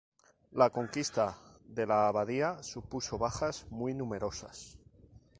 [0.59, 1.25] La conquista
[1.67, 4.79] de la Abadía supuso bajas muy numerosas.